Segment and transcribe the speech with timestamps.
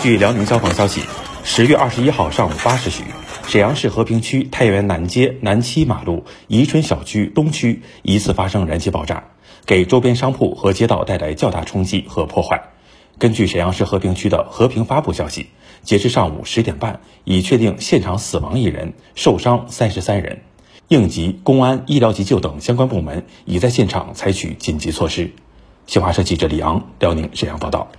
[0.00, 1.02] 据辽宁消防消息
[1.42, 3.02] 十月二十一号上午八时许
[3.48, 9.24] 沈阳市和平区太原南街南七马路宜春小区东区疑似发生燃气爆炸
[9.66, 12.62] 给周边商铺和街道带来较大冲击和破坏。
[13.18, 15.48] 根据沈阳市和平区的和平发布消息
[15.82, 20.42] 截至上午十点半已确定现场死亡一人受伤三十三人。
[20.86, 25.32] 应急公安医疗急救等相关部门已在现场采取紧急措施。
[25.88, 27.90] 新华社记者李昂辽宁沈阳报道。